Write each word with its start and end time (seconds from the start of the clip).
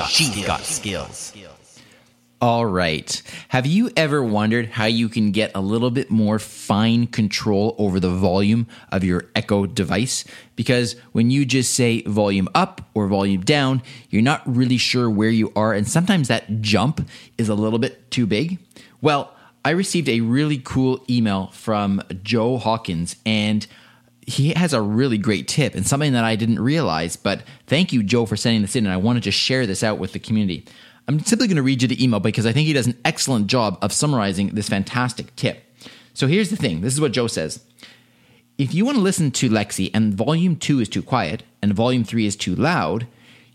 got, 0.00 0.10
She's 0.10 0.30
skills. 0.30 0.46
got 0.46 0.64
skills. 0.64 1.56
All 2.42 2.64
right. 2.64 3.22
Have 3.48 3.66
you 3.66 3.90
ever 3.98 4.24
wondered 4.24 4.70
how 4.70 4.86
you 4.86 5.10
can 5.10 5.30
get 5.30 5.50
a 5.54 5.60
little 5.60 5.90
bit 5.90 6.10
more 6.10 6.38
fine 6.38 7.06
control 7.06 7.74
over 7.76 8.00
the 8.00 8.08
volume 8.08 8.66
of 8.90 9.04
your 9.04 9.26
Echo 9.36 9.66
device? 9.66 10.24
Because 10.56 10.96
when 11.12 11.30
you 11.30 11.44
just 11.44 11.74
say 11.74 12.00
volume 12.02 12.48
up 12.54 12.80
or 12.94 13.08
volume 13.08 13.42
down, 13.42 13.82
you're 14.08 14.22
not 14.22 14.40
really 14.46 14.78
sure 14.78 15.10
where 15.10 15.28
you 15.28 15.52
are, 15.54 15.74
and 15.74 15.86
sometimes 15.86 16.28
that 16.28 16.62
jump 16.62 17.06
is 17.36 17.50
a 17.50 17.54
little 17.54 17.78
bit 17.78 18.10
too 18.10 18.26
big. 18.26 18.58
Well, 19.02 19.34
I 19.62 19.70
received 19.70 20.08
a 20.08 20.22
really 20.22 20.56
cool 20.64 21.04
email 21.10 21.48
from 21.48 22.00
Joe 22.22 22.56
Hawkins, 22.56 23.16
and 23.26 23.66
he 24.30 24.54
has 24.54 24.72
a 24.72 24.80
really 24.80 25.18
great 25.18 25.48
tip 25.48 25.74
and 25.74 25.86
something 25.86 26.12
that 26.12 26.24
I 26.24 26.36
didn't 26.36 26.60
realize. 26.60 27.16
But 27.16 27.42
thank 27.66 27.92
you, 27.92 28.02
Joe, 28.02 28.26
for 28.26 28.36
sending 28.36 28.62
this 28.62 28.76
in, 28.76 28.86
and 28.86 28.92
I 28.92 28.96
wanted 28.96 29.24
to 29.24 29.30
share 29.30 29.66
this 29.66 29.82
out 29.82 29.98
with 29.98 30.12
the 30.12 30.18
community. 30.18 30.66
I'm 31.08 31.18
simply 31.20 31.48
going 31.48 31.56
to 31.56 31.62
read 31.62 31.82
you 31.82 31.88
the 31.88 32.02
email 32.02 32.20
because 32.20 32.46
I 32.46 32.52
think 32.52 32.66
he 32.66 32.72
does 32.72 32.86
an 32.86 32.98
excellent 33.04 33.48
job 33.48 33.78
of 33.82 33.92
summarizing 33.92 34.50
this 34.50 34.68
fantastic 34.68 35.34
tip. 35.34 35.64
So 36.14 36.28
here's 36.28 36.50
the 36.50 36.56
thing 36.56 36.80
this 36.80 36.94
is 36.94 37.00
what 37.00 37.12
Joe 37.12 37.26
says. 37.26 37.64
If 38.56 38.74
you 38.74 38.84
want 38.84 38.98
to 38.98 39.02
listen 39.02 39.30
to 39.32 39.48
Lexi 39.48 39.90
and 39.92 40.14
volume 40.14 40.54
2 40.54 40.80
is 40.80 40.88
too 40.88 41.02
quiet 41.02 41.42
and 41.62 41.72
volume 41.72 42.04
3 42.04 42.26
is 42.26 42.36
too 42.36 42.54
loud, 42.54 43.06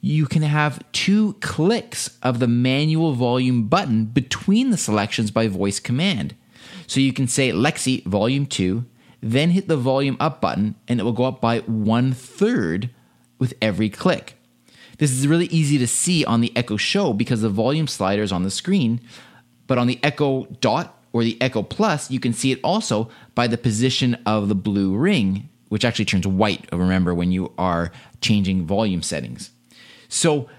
you 0.00 0.26
can 0.26 0.42
have 0.42 0.82
two 0.92 1.34
clicks 1.40 2.18
of 2.22 2.40
the 2.40 2.48
manual 2.48 3.12
volume 3.12 3.68
button 3.68 4.06
between 4.06 4.70
the 4.70 4.76
selections 4.76 5.30
by 5.30 5.46
voice 5.46 5.78
command. 5.78 6.34
So 6.86 7.00
you 7.00 7.12
can 7.12 7.28
say 7.28 7.52
Lexi 7.52 8.04
volume 8.04 8.46
2, 8.46 8.84
then 9.24 9.50
hit 9.50 9.68
the 9.68 9.76
volume 9.76 10.18
up 10.20 10.42
button, 10.42 10.74
and 10.86 11.00
it 11.00 11.02
will 11.02 11.12
go 11.12 11.24
up 11.24 11.40
by 11.40 11.60
one 11.60 12.12
third 12.12 12.90
with 13.38 13.54
every 13.62 13.88
click. 13.88 14.36
This 14.98 15.10
is 15.10 15.26
really 15.26 15.46
easy 15.46 15.78
to 15.78 15.86
see 15.86 16.26
on 16.26 16.42
the 16.42 16.54
Echo 16.54 16.76
Show 16.76 17.14
because 17.14 17.40
the 17.40 17.48
volume 17.48 17.86
slider 17.86 18.22
is 18.22 18.32
on 18.32 18.42
the 18.42 18.50
screen, 18.50 19.00
but 19.66 19.78
on 19.78 19.86
the 19.86 19.98
Echo 20.02 20.44
Dot 20.60 21.02
or 21.14 21.24
the 21.24 21.40
Echo 21.40 21.62
Plus, 21.62 22.10
you 22.10 22.20
can 22.20 22.34
see 22.34 22.52
it 22.52 22.60
also 22.62 23.08
by 23.34 23.46
the 23.46 23.56
position 23.56 24.14
of 24.26 24.48
the 24.48 24.54
blue 24.54 24.94
ring, 24.94 25.48
which 25.70 25.86
actually 25.86 26.04
turns 26.04 26.26
white, 26.26 26.68
remember, 26.70 27.14
when 27.14 27.32
you 27.32 27.50
are 27.56 27.90
changing 28.20 28.66
volume 28.66 29.00
settings. 29.00 29.50
So 30.08 30.50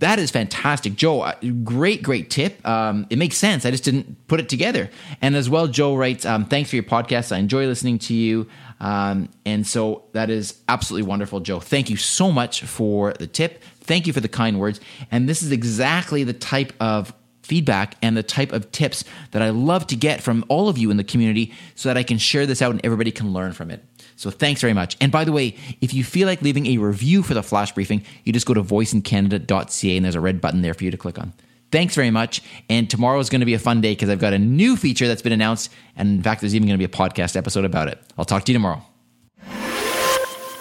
that 0.00 0.18
is 0.18 0.30
fantastic. 0.30 0.96
Joe, 0.96 1.20
uh, 1.20 1.34
great, 1.62 2.02
great 2.02 2.30
tip. 2.30 2.66
Um, 2.66 3.06
it 3.10 3.16
makes 3.16 3.36
sense. 3.36 3.64
I 3.64 3.70
just 3.70 3.84
didn't 3.84 4.26
put 4.28 4.40
it 4.40 4.48
together. 4.48 4.90
And 5.22 5.36
as 5.36 5.48
well, 5.48 5.68
Joe 5.68 5.94
writes, 5.94 6.24
um, 6.26 6.46
Thanks 6.46 6.70
for 6.70 6.76
your 6.76 6.82
podcast. 6.82 7.32
I 7.32 7.38
enjoy 7.38 7.66
listening 7.66 7.98
to 8.00 8.14
you. 8.14 8.48
Um, 8.80 9.28
and 9.44 9.66
so 9.66 10.04
that 10.12 10.30
is 10.30 10.58
absolutely 10.68 11.06
wonderful, 11.06 11.40
Joe. 11.40 11.60
Thank 11.60 11.90
you 11.90 11.96
so 11.96 12.32
much 12.32 12.62
for 12.62 13.12
the 13.12 13.26
tip. 13.26 13.62
Thank 13.80 14.06
you 14.06 14.12
for 14.12 14.20
the 14.20 14.28
kind 14.28 14.58
words. 14.58 14.80
And 15.10 15.28
this 15.28 15.42
is 15.42 15.52
exactly 15.52 16.24
the 16.24 16.32
type 16.32 16.72
of 16.80 17.12
feedback 17.50 17.96
and 18.00 18.16
the 18.16 18.22
type 18.22 18.52
of 18.52 18.70
tips 18.70 19.02
that 19.32 19.42
I 19.42 19.50
love 19.50 19.84
to 19.88 19.96
get 19.96 20.22
from 20.22 20.44
all 20.48 20.68
of 20.68 20.78
you 20.78 20.92
in 20.92 20.98
the 20.98 21.04
community 21.04 21.52
so 21.74 21.88
that 21.88 21.96
I 21.96 22.04
can 22.04 22.16
share 22.16 22.46
this 22.46 22.62
out 22.62 22.70
and 22.70 22.80
everybody 22.84 23.10
can 23.10 23.32
learn 23.32 23.52
from 23.52 23.72
it. 23.72 23.84
So 24.14 24.30
thanks 24.30 24.60
very 24.60 24.72
much. 24.72 24.96
And 25.00 25.10
by 25.10 25.24
the 25.24 25.32
way, 25.32 25.56
if 25.80 25.92
you 25.92 26.04
feel 26.04 26.28
like 26.28 26.42
leaving 26.42 26.66
a 26.66 26.78
review 26.78 27.24
for 27.24 27.34
the 27.34 27.42
flash 27.42 27.72
briefing, 27.72 28.04
you 28.22 28.32
just 28.32 28.46
go 28.46 28.54
to 28.54 28.62
voiceincanada.ca 28.62 29.96
and 29.96 30.04
there's 30.04 30.14
a 30.14 30.20
red 30.20 30.40
button 30.40 30.62
there 30.62 30.74
for 30.74 30.84
you 30.84 30.92
to 30.92 30.96
click 30.96 31.18
on. 31.18 31.32
Thanks 31.72 31.96
very 31.96 32.12
much. 32.12 32.40
And 32.68 32.88
tomorrow 32.88 33.18
is 33.18 33.30
going 33.30 33.40
to 33.40 33.46
be 33.46 33.54
a 33.54 33.58
fun 33.58 33.80
day 33.80 33.92
because 33.92 34.10
I've 34.10 34.20
got 34.20 34.32
a 34.32 34.38
new 34.38 34.76
feature 34.76 35.08
that's 35.08 35.22
been 35.22 35.32
announced. 35.32 35.72
And 35.96 36.18
in 36.18 36.22
fact, 36.22 36.42
there's 36.42 36.54
even 36.54 36.68
going 36.68 36.78
to 36.78 36.86
be 36.86 36.92
a 36.92 36.96
podcast 36.96 37.34
episode 37.34 37.64
about 37.64 37.88
it. 37.88 37.98
I'll 38.16 38.24
talk 38.24 38.44
to 38.44 38.52
you 38.52 38.58
tomorrow. 38.58 38.80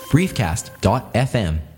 Briefcast.fm 0.09 1.69